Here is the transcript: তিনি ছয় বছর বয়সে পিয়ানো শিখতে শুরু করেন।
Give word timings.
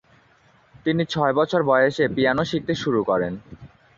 তিনি 0.85 1.03
ছয় 1.05 1.33
বছর 1.39 1.61
বয়সে 1.63 2.05
পিয়ানো 2.15 2.43
শিখতে 2.51 2.73
শুরু 2.83 2.99
করেন। 3.09 3.33